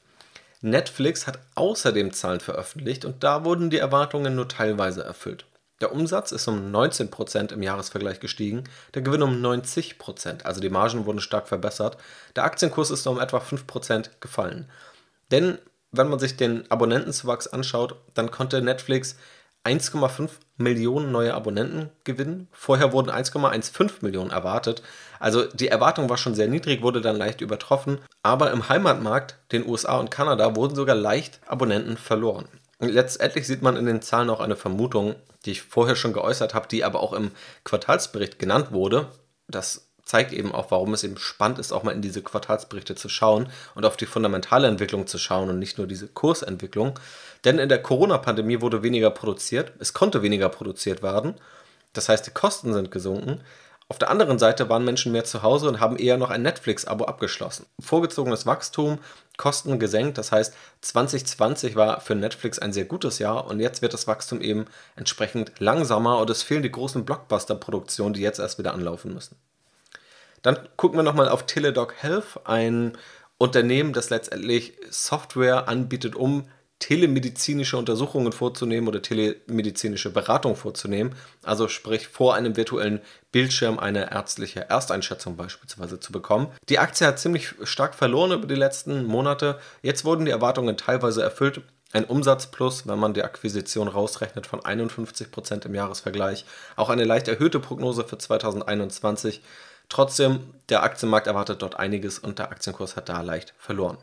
Netflix 0.62 1.28
hat 1.28 1.38
außerdem 1.54 2.14
Zahlen 2.14 2.40
veröffentlicht 2.40 3.06
und 3.06 3.24
da 3.24 3.46
wurden 3.46 3.70
die 3.70 3.78
Erwartungen 3.78 4.34
nur 4.34 4.48
teilweise 4.48 5.04
erfüllt. 5.04 5.46
Der 5.80 5.94
Umsatz 5.94 6.32
ist 6.32 6.48
um 6.48 6.72
19% 6.76 7.54
im 7.54 7.62
Jahresvergleich 7.62 8.20
gestiegen, 8.20 8.64
der 8.96 9.04
Gewinn 9.04 9.22
um 9.22 9.34
90%, 9.34 10.46
also 10.46 10.62
die 10.62 10.70
Margen 10.72 11.06
wurden 11.06 11.22
stark 11.22 11.48
verbessert. 11.48 11.98
Der 12.36 12.44
Aktienkurs 12.44 12.90
ist 12.90 13.06
um 13.06 13.20
etwa 13.20 13.38
5% 13.38 14.10
gefallen. 14.20 14.68
Denn 15.30 15.60
wenn 15.92 16.10
man 16.10 16.20
sich 16.20 16.38
den 16.38 16.70
Abonnentenzuwachs 16.72 17.48
anschaut, 17.48 17.96
dann 18.14 18.32
konnte 18.32 18.62
Netflix 18.62 19.18
1,5 19.64 20.30
Millionen 20.58 21.12
neue 21.12 21.34
Abonnenten 21.34 21.90
gewinnen. 22.04 22.48
Vorher 22.52 22.94
wurden 22.94 23.12
1,15 23.12 24.02
Millionen 24.02 24.32
erwartet. 24.32 24.82
Also 25.20 25.46
die 25.46 25.68
Erwartung 25.68 26.10
war 26.10 26.18
schon 26.18 26.34
sehr 26.34 26.48
niedrig, 26.48 26.82
wurde 26.82 27.02
dann 27.02 27.18
leicht 27.18 27.42
übertroffen. 27.42 28.00
Aber 28.24 28.52
im 28.52 28.70
Heimatmarkt, 28.70 29.38
den 29.52 29.68
USA 29.68 29.98
und 30.00 30.10
Kanada, 30.10 30.56
wurden 30.56 30.76
sogar 30.76 30.96
leicht 30.96 31.42
Abonnenten 31.46 31.98
verloren. 31.98 32.48
Letztendlich 32.80 33.46
sieht 33.46 33.62
man 33.62 33.78
in 33.78 33.86
den 33.86 34.02
Zahlen 34.02 34.32
auch 34.32 34.40
eine 34.40 34.56
Vermutung, 34.56 35.16
die 35.46 35.52
ich 35.52 35.62
vorher 35.62 35.96
schon 35.96 36.14
geäußert 36.14 36.56
habe, 36.56 36.68
die 36.68 36.84
aber 36.84 37.02
auch 37.02 37.14
im 37.14 37.32
Quartalsbericht 37.64 38.40
genannt 38.40 38.72
wurde. 38.72 39.10
Das 39.48 39.91
zeigt 40.12 40.34
eben 40.34 40.52
auch, 40.52 40.72
warum 40.72 40.94
es 40.94 41.06
eben 41.06 41.18
spannend 41.18 41.58
ist, 41.58 41.72
auch 41.72 41.84
mal 41.84 41.94
in 41.94 42.02
diese 42.02 42.22
Quartalsberichte 42.22 42.96
zu 42.96 43.08
schauen 43.08 43.48
und 43.76 43.86
auf 43.86 43.96
die 43.96 44.06
fundamentale 44.06 44.68
Entwicklung 44.68 45.08
zu 45.08 45.18
schauen 45.18 45.50
und 45.50 45.58
nicht 45.58 45.78
nur 45.78 45.88
diese 45.88 46.10
Kursentwicklung. 46.10 47.00
Denn 47.46 47.60
in 47.60 47.70
der 47.70 47.82
Corona-Pandemie 47.82 48.60
wurde 48.60 48.84
weniger 48.84 49.10
produziert, 49.10 49.72
es 49.80 49.94
konnte 49.94 50.22
weniger 50.22 50.50
produziert 50.50 51.02
werden. 51.02 51.36
Das 51.94 52.10
heißt, 52.10 52.28
die 52.28 52.32
Kosten 52.32 52.74
sind 52.74 52.92
gesunken, 52.92 53.40
auf 53.88 54.00
der 54.00 54.10
anderen 54.10 54.38
Seite 54.38 54.68
waren 54.68 54.84
Menschen 54.84 55.14
mehr 55.14 55.24
zu 55.24 55.44
Hause 55.44 55.70
und 55.70 55.80
haben 55.80 55.98
eher 55.98 56.18
noch 56.18 56.30
ein 56.30 56.42
Netflix-Abo 56.42 57.06
abgeschlossen. 57.06 57.66
Vorgezogenes 57.80 58.46
Wachstum, 58.46 59.00
Kosten 59.38 59.80
gesenkt, 59.80 60.18
das 60.18 60.34
heißt 60.34 60.54
2020 60.82 61.78
war 61.78 62.02
für 62.02 62.16
Netflix 62.16 62.60
ein 62.60 62.74
sehr 62.74 62.86
gutes 62.86 63.20
Jahr 63.20 63.48
und 63.48 63.62
jetzt 63.62 63.82
wird 63.82 63.94
das 63.94 64.08
Wachstum 64.08 64.42
eben 64.42 64.66
entsprechend 64.98 65.54
langsamer 65.60 66.20
und 66.20 66.30
es 66.30 66.44
fehlen 66.44 66.64
die 66.64 66.72
großen 66.72 67.06
Blockbuster-Produktionen, 67.06 68.14
die 68.14 68.22
jetzt 68.22 68.40
erst 68.40 68.60
wieder 68.60 68.74
anlaufen 68.74 69.14
müssen. 69.14 69.38
Dann 70.42 70.58
gucken 70.76 70.98
wir 70.98 71.04
nochmal 71.04 71.30
auf 71.30 71.46
Teledoc 71.46 71.94
Health, 72.02 72.40
ein 72.46 72.98
Unternehmen, 73.38 73.94
das 73.94 74.10
letztendlich 74.10 74.74
Software 74.90 75.68
anbietet, 75.68 76.16
um 76.16 76.48
telemedizinische 76.82 77.78
Untersuchungen 77.78 78.34
vorzunehmen 78.34 78.88
oder 78.88 79.02
telemedizinische 79.02 80.10
Beratung 80.10 80.56
vorzunehmen, 80.56 81.16
also 81.44 81.68
sprich 81.68 82.08
vor 82.08 82.34
einem 82.36 82.58
virtuellen 82.58 83.02
Bildschirm 83.32 83.80
eine 83.80 84.12
ärztliche 84.12 84.68
Ersteinschätzung 84.70 85.38
beispielsweise 85.38 86.00
zu 86.00 86.12
bekommen. 86.12 86.48
Die 86.70 86.80
Aktie 86.80 87.06
hat 87.06 87.20
ziemlich 87.20 87.54
stark 87.64 87.96
verloren 87.96 88.32
über 88.32 88.48
die 88.48 88.56
letzten 88.56 89.06
Monate. 89.06 89.60
Jetzt 89.84 90.06
wurden 90.06 90.26
die 90.26 90.32
Erwartungen 90.32 90.76
teilweise 90.76 91.22
erfüllt. 91.22 91.62
Ein 91.94 92.06
Umsatzplus, 92.06 92.88
wenn 92.88 93.00
man 93.00 93.14
die 93.14 93.24
Akquisition 93.24 93.88
rausrechnet, 93.88 94.48
von 94.48 94.62
51% 94.62 95.66
im 95.66 95.76
Jahresvergleich. 95.76 96.46
Auch 96.78 96.90
eine 96.90 97.04
leicht 97.04 97.28
erhöhte 97.28 97.60
Prognose 97.60 98.06
für 98.06 98.18
2021. 98.18 99.42
Trotzdem, 99.92 100.54
der 100.70 100.84
Aktienmarkt 100.84 101.28
erwartet 101.28 101.62
dort 101.62 101.78
einiges 101.78 102.18
und 102.18 102.40
der 102.40 102.50
Aktienkurs 102.50 102.96
hat 102.96 103.10
da 103.10 103.20
leicht 103.20 103.54
verloren. 103.58 103.98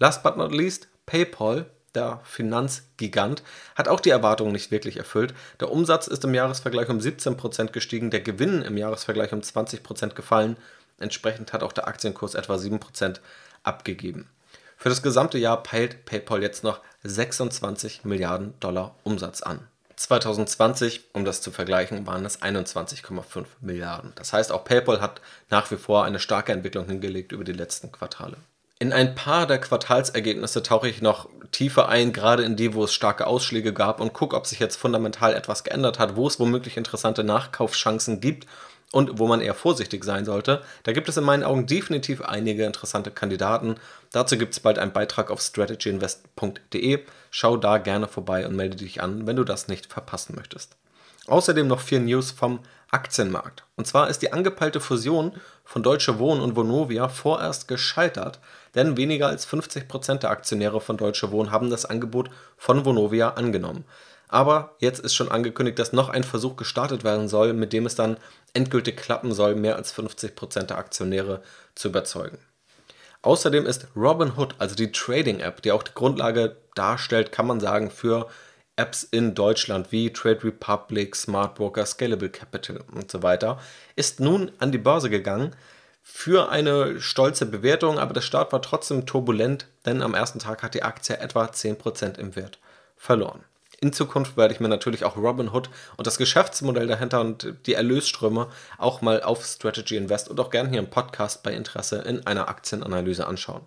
Last 0.00 0.24
but 0.24 0.36
not 0.36 0.50
least, 0.50 0.88
PayPal 1.06 1.66
der 1.94 2.20
Finanzgigant, 2.24 3.44
hat 3.76 3.86
auch 3.86 4.00
die 4.00 4.10
Erwartungen 4.10 4.50
nicht 4.50 4.72
wirklich 4.72 4.96
erfüllt. 4.96 5.32
Der 5.60 5.70
Umsatz 5.70 6.08
ist 6.08 6.24
im 6.24 6.34
Jahresvergleich 6.34 6.88
um 6.88 6.98
17% 6.98 7.70
gestiegen, 7.70 8.10
der 8.10 8.20
Gewinn 8.20 8.62
im 8.62 8.76
Jahresvergleich 8.76 9.32
um 9.32 9.42
20% 9.42 10.14
gefallen. 10.14 10.56
Entsprechend 10.98 11.52
hat 11.52 11.62
auch 11.62 11.72
der 11.72 11.86
Aktienkurs 11.86 12.34
etwa 12.34 12.56
7% 12.56 13.20
abgegeben. 13.62 14.28
Für 14.76 14.88
das 14.88 15.04
gesamte 15.04 15.38
Jahr 15.38 15.62
peilt 15.62 16.04
PayPal 16.04 16.42
jetzt 16.42 16.64
noch 16.64 16.80
26 17.04 18.04
Milliarden 18.04 18.54
Dollar 18.58 18.96
Umsatz 19.04 19.40
an. 19.40 19.68
2020, 20.02 21.00
um 21.12 21.24
das 21.24 21.40
zu 21.40 21.50
vergleichen, 21.50 22.06
waren 22.06 22.24
es 22.24 22.42
21,5 22.42 23.44
Milliarden. 23.60 24.12
Das 24.16 24.32
heißt, 24.32 24.52
auch 24.52 24.64
PayPal 24.64 25.00
hat 25.00 25.20
nach 25.50 25.70
wie 25.70 25.76
vor 25.76 26.04
eine 26.04 26.18
starke 26.18 26.52
Entwicklung 26.52 26.86
hingelegt 26.86 27.32
über 27.32 27.44
die 27.44 27.52
letzten 27.52 27.92
Quartale. 27.92 28.36
In 28.78 28.92
ein 28.92 29.14
paar 29.14 29.46
der 29.46 29.60
Quartalsergebnisse 29.60 30.62
tauche 30.62 30.88
ich 30.88 31.02
noch 31.02 31.28
tiefer 31.52 31.88
ein, 31.88 32.12
gerade 32.12 32.42
in 32.42 32.56
die, 32.56 32.74
wo 32.74 32.84
es 32.84 32.92
starke 32.92 33.28
Ausschläge 33.28 33.72
gab 33.72 34.00
und 34.00 34.12
gucke, 34.12 34.34
ob 34.34 34.46
sich 34.46 34.58
jetzt 34.58 34.76
fundamental 34.76 35.34
etwas 35.34 35.62
geändert 35.62 36.00
hat, 36.00 36.16
wo 36.16 36.26
es 36.26 36.40
womöglich 36.40 36.76
interessante 36.76 37.22
Nachkaufschancen 37.22 38.20
gibt 38.20 38.48
und 38.92 39.18
wo 39.18 39.26
man 39.26 39.40
eher 39.40 39.54
vorsichtig 39.54 40.04
sein 40.04 40.24
sollte. 40.24 40.62
Da 40.84 40.92
gibt 40.92 41.08
es 41.08 41.16
in 41.16 41.24
meinen 41.24 41.42
Augen 41.42 41.66
definitiv 41.66 42.22
einige 42.22 42.64
interessante 42.64 43.10
Kandidaten. 43.10 43.76
Dazu 44.12 44.38
gibt 44.38 44.52
es 44.52 44.60
bald 44.60 44.78
einen 44.78 44.92
Beitrag 44.92 45.30
auf 45.30 45.40
strategyinvest.de. 45.40 47.00
Schau 47.30 47.56
da 47.56 47.78
gerne 47.78 48.06
vorbei 48.06 48.46
und 48.46 48.54
melde 48.54 48.76
dich 48.76 49.02
an, 49.02 49.26
wenn 49.26 49.36
du 49.36 49.44
das 49.44 49.66
nicht 49.66 49.86
verpassen 49.86 50.36
möchtest. 50.36 50.76
Außerdem 51.26 51.66
noch 51.66 51.80
vier 51.80 52.00
News 52.00 52.30
vom 52.30 52.60
Aktienmarkt. 52.90 53.64
Und 53.76 53.86
zwar 53.86 54.10
ist 54.10 54.20
die 54.20 54.32
angepeilte 54.32 54.80
Fusion 54.80 55.32
von 55.64 55.82
Deutsche 55.82 56.18
Wohnen 56.18 56.42
und 56.42 56.56
Vonovia 56.56 57.08
vorerst 57.08 57.68
gescheitert, 57.68 58.38
denn 58.74 58.98
weniger 58.98 59.28
als 59.28 59.48
50% 59.48 60.18
der 60.18 60.30
Aktionäre 60.30 60.80
von 60.80 60.98
Deutsche 60.98 61.30
Wohnen 61.30 61.50
haben 61.50 61.70
das 61.70 61.86
Angebot 61.86 62.28
von 62.58 62.84
Vonovia 62.84 63.30
angenommen. 63.30 63.84
Aber 64.32 64.76
jetzt 64.78 65.00
ist 65.00 65.14
schon 65.14 65.30
angekündigt, 65.30 65.78
dass 65.78 65.92
noch 65.92 66.08
ein 66.08 66.24
Versuch 66.24 66.56
gestartet 66.56 67.04
werden 67.04 67.28
soll, 67.28 67.52
mit 67.52 67.74
dem 67.74 67.84
es 67.84 67.96
dann 67.96 68.16
endgültig 68.54 68.96
klappen 68.96 69.34
soll, 69.34 69.54
mehr 69.54 69.76
als 69.76 69.94
50% 69.94 70.62
der 70.62 70.78
Aktionäre 70.78 71.42
zu 71.74 71.88
überzeugen. 71.88 72.38
Außerdem 73.20 73.66
ist 73.66 73.88
Robinhood, 73.94 74.54
also 74.56 74.74
die 74.74 74.90
Trading-App, 74.90 75.60
die 75.60 75.70
auch 75.70 75.82
die 75.82 75.92
Grundlage 75.92 76.56
darstellt, 76.74 77.30
kann 77.30 77.46
man 77.46 77.60
sagen, 77.60 77.90
für 77.90 78.26
Apps 78.76 79.04
in 79.04 79.34
Deutschland 79.34 79.92
wie 79.92 80.10
Trade 80.10 80.44
Republic, 80.44 81.14
Smart 81.14 81.54
Broker, 81.54 81.84
Scalable 81.84 82.30
Capital 82.30 82.82
und 82.90 83.10
so 83.10 83.22
weiter, 83.22 83.60
ist 83.96 84.18
nun 84.18 84.50
an 84.60 84.72
die 84.72 84.78
Börse 84.78 85.10
gegangen 85.10 85.54
für 86.02 86.48
eine 86.48 87.02
stolze 87.02 87.44
Bewertung, 87.44 87.98
aber 87.98 88.14
der 88.14 88.22
Start 88.22 88.50
war 88.50 88.62
trotzdem 88.62 89.04
turbulent, 89.04 89.66
denn 89.84 90.00
am 90.00 90.14
ersten 90.14 90.38
Tag 90.38 90.62
hat 90.62 90.72
die 90.72 90.84
Aktie 90.84 91.18
etwa 91.18 91.44
10% 91.44 92.18
im 92.18 92.34
Wert 92.34 92.58
verloren. 92.96 93.44
In 93.82 93.92
Zukunft 93.92 94.36
werde 94.36 94.54
ich 94.54 94.60
mir 94.60 94.68
natürlich 94.68 95.04
auch 95.04 95.16
Robinhood 95.16 95.68
und 95.96 96.06
das 96.06 96.16
Geschäftsmodell 96.16 96.86
dahinter 96.86 97.20
und 97.20 97.54
die 97.66 97.74
Erlösströme 97.74 98.46
auch 98.78 99.02
mal 99.02 99.24
auf 99.24 99.44
Strategy 99.44 99.96
Invest 99.96 100.28
und 100.28 100.38
auch 100.38 100.50
gerne 100.50 100.68
hier 100.68 100.78
im 100.78 100.88
Podcast 100.88 101.42
bei 101.42 101.52
Interesse 101.52 101.96
in 102.02 102.24
einer 102.24 102.48
Aktienanalyse 102.48 103.26
anschauen. 103.26 103.62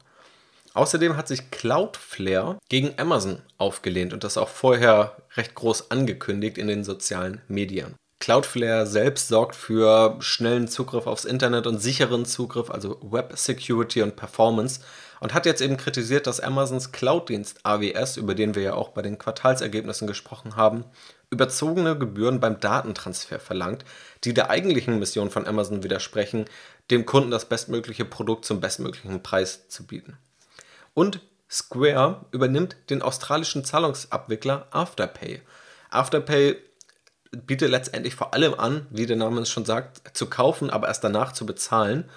Außerdem 0.74 1.18
hat 1.18 1.28
sich 1.28 1.52
Cloudflare 1.52 2.60
gegen 2.70 2.98
Amazon 2.98 3.42
aufgelehnt 3.58 4.14
und 4.14 4.24
das 4.24 4.38
auch 4.38 4.48
vorher 4.48 5.18
recht 5.36 5.54
groß 5.54 5.92
angekündigt 5.92 6.58
in 6.58 6.70
den 6.70 6.86
sozialen 6.86 7.42
Medien. 7.50 7.96
Cloudflare 8.20 8.88
selbst 8.88 9.28
sorgt 9.28 9.58
für 9.58 10.16
schnellen 10.20 10.70
Zugriff 10.70 11.08
aufs 11.08 11.26
Internet 11.26 11.68
und 11.68 11.80
sicheren 11.80 12.24
Zugriff, 12.24 12.72
also 12.72 13.00
Web 13.02 13.34
Security 13.36 14.02
und 14.02 14.16
Performance 14.16 14.80
und 15.20 15.34
hat 15.34 15.46
jetzt 15.46 15.62
eben 15.62 15.78
kritisiert, 15.78 16.28
dass 16.28 16.40
Amazons 16.40 16.92
Cloud-Dienst 16.92 17.60
AWS, 17.64 18.18
über 18.18 18.36
den 18.36 18.56
wir 18.56 18.62
ja 18.62 18.74
auch 18.74 18.90
bei 18.90 19.02
den 19.02 19.18
Quartalsergebnissen 19.18 20.08
gesprochen 20.08 20.56
haben, 20.56 20.86
überzogene 21.30 21.98
Gebühren 21.98 22.40
beim 22.40 22.60
Datentransfer 22.60 23.40
verlangt, 23.40 23.86
die 24.24 24.34
der 24.34 24.50
eigentlichen 24.50 25.00
Mission 25.00 25.30
von 25.30 25.48
Amazon 25.48 25.84
widersprechen, 25.84 26.46
dem 26.92 27.06
Kunden 27.06 27.32
das 27.32 27.46
bestmögliche 27.46 28.06
Produkt 28.06 28.46
zum 28.46 28.62
bestmöglichen 28.62 29.24
Preis 29.24 29.68
zu 29.70 29.86
bieten. 29.86 30.18
Und 30.94 31.20
Square 31.50 32.26
übernimmt 32.32 32.76
den 32.90 33.02
australischen 33.02 33.64
Zahlungsabwickler 33.66 34.68
Afterpay. 34.72 35.42
Afterpay 35.90 36.58
bietet 37.32 37.70
letztendlich 37.70 38.16
vor 38.16 38.34
allem 38.34 38.54
an, 38.54 38.88
wie 38.90 39.06
der 39.06 39.18
Name 39.18 39.42
es 39.42 39.50
schon 39.50 39.66
sagt, 39.66 40.16
zu 40.18 40.28
kaufen, 40.28 40.70
aber 40.70 40.88
erst 40.88 41.04
danach 41.04 41.34
zu 41.34 41.46
bezahlen. 41.46 42.10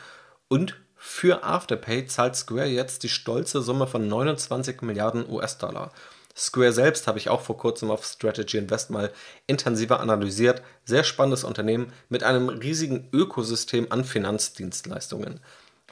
Und 0.48 0.76
für 0.98 1.44
Afterpay 1.44 2.06
zahlt 2.06 2.36
Square 2.36 2.66
jetzt 2.66 3.02
die 3.02 3.08
stolze 3.08 3.62
Summe 3.62 3.86
von 3.86 4.06
29 4.06 4.82
Milliarden 4.82 5.28
US-Dollar. 5.28 5.92
Square 6.36 6.72
selbst 6.72 7.06
habe 7.06 7.18
ich 7.18 7.30
auch 7.30 7.40
vor 7.40 7.56
kurzem 7.56 7.90
auf 7.90 8.04
Strategy 8.04 8.58
Invest 8.58 8.90
mal 8.90 9.12
intensiver 9.46 10.00
analysiert. 10.00 10.62
Sehr 10.84 11.04
spannendes 11.04 11.44
Unternehmen 11.44 11.92
mit 12.08 12.22
einem 12.22 12.48
riesigen 12.48 13.08
Ökosystem 13.12 13.86
an 13.90 14.04
Finanzdienstleistungen. 14.04 15.40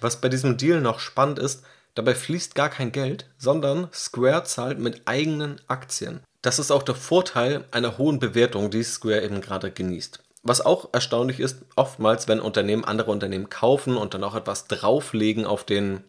Was 0.01 0.21
bei 0.21 0.29
diesem 0.29 0.57
Deal 0.57 0.81
noch 0.81 1.01
spannend 1.01 1.39
ist, 1.39 1.65
Dabei 1.97 2.15
fließt 2.15 2.55
gar 2.55 2.69
kein 2.69 2.93
Geld, 2.93 3.25
sondern 3.39 3.89
Square 3.91 4.45
zahlt 4.45 4.79
mit 4.79 5.03
eigenen 5.07 5.59
Aktien. 5.67 6.21
Das 6.43 6.59
ist 6.59 6.71
auch 6.71 6.83
der 6.83 6.95
Vorteil 6.95 7.65
einer 7.71 7.97
hohen 7.97 8.19
Bewertung, 8.19 8.71
die 8.71 8.83
Square 8.83 9.23
eben 9.23 9.41
gerade 9.41 9.71
genießt. 9.71 10.23
Was 10.49 10.65
auch 10.65 10.91
erstaunlich 10.93 11.41
ist, 11.41 11.65
oftmals, 11.75 12.29
wenn 12.29 12.39
Unternehmen 12.39 12.85
andere 12.85 13.11
Unternehmen 13.11 13.51
kaufen 13.51 13.97
und 13.97 14.15
dann 14.15 14.23
auch 14.23 14.37
etwas 14.37 14.69
drauflegen 14.69 15.45
auf 15.45 15.65
den 15.65 16.05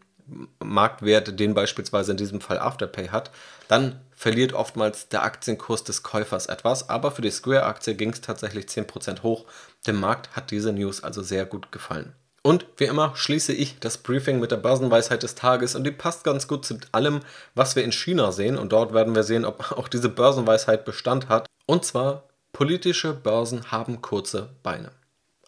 Marktwert, 0.64 1.40
den 1.40 1.56
beispielsweise 1.56 2.12
in 2.12 2.18
diesem 2.18 2.40
Fall 2.40 2.60
Afterpay 2.60 3.08
hat, 3.08 3.32
dann 3.68 4.00
verliert 4.12 4.54
oftmals 4.54 5.10
der 5.10 5.24
Aktienkurs 5.24 5.84
des 5.84 6.04
Käufers 6.04 6.46
etwas. 6.46 6.88
Aber 6.88 7.10
für 7.10 7.24
die 7.24 7.32
Square-Aktie 7.32 7.96
ging 7.96 8.12
es 8.12 8.22
tatsächlich 8.22 8.66
10% 8.66 9.24
hoch. 9.24 9.46
Dem 9.88 10.00
Markt 10.00 10.36
hat 10.36 10.52
diese 10.52 10.72
News 10.72 11.04
also 11.04 11.24
sehr 11.24 11.48
gut 11.48 11.72
gefallen. 11.72 12.14
Und 12.44 12.68
wie 12.78 12.86
immer 12.86 13.14
schließe 13.16 13.54
ich 13.54 13.80
das 13.80 13.98
Briefing 13.98 14.40
mit 14.40 14.52
der 14.52 14.58
Börsenweisheit 14.58 15.24
des 15.24 15.34
Tages 15.34 15.76
und 15.76 15.84
die 15.84 15.92
passt 15.92 16.24
ganz 16.24 16.48
gut 16.48 16.64
zu 16.64 16.78
allem, 16.92 17.22
was 17.56 17.76
wir 17.76 17.84
in 17.84 17.92
China 17.92 18.32
sehen. 18.32 18.58
Und 18.58 18.72
dort 18.72 18.94
werden 18.94 19.16
wir 19.16 19.24
sehen, 19.24 19.46
ob 19.46 19.72
auch 19.72 19.88
diese 19.88 20.10
Börsenweisheit 20.10 20.86
Bestand 20.86 21.28
hat. 21.28 21.48
Und 21.66 21.84
zwar, 21.84 22.27
politische 22.54 23.14
Börsen 23.14 23.72
haben 23.72 24.02
kurze 24.02 24.56
Beine. 24.64 24.92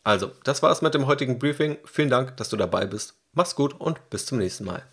Also, 0.03 0.31
das 0.43 0.63
war 0.63 0.71
es 0.71 0.81
mit 0.81 0.93
dem 0.93 1.07
heutigen 1.07 1.39
Briefing. 1.39 1.77
Vielen 1.85 2.09
Dank, 2.09 2.37
dass 2.37 2.49
du 2.49 2.57
dabei 2.57 2.85
bist. 2.85 3.15
Mach's 3.33 3.55
gut 3.55 3.79
und 3.79 4.09
bis 4.09 4.25
zum 4.25 4.37
nächsten 4.37 4.65
Mal. 4.65 4.83